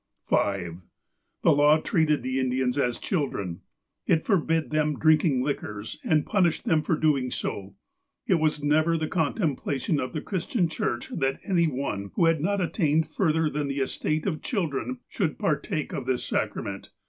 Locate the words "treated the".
1.79-2.39